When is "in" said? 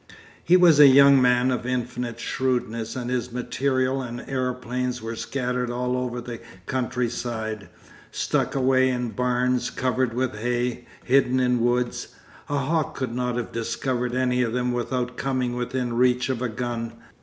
8.89-9.09, 11.39-11.59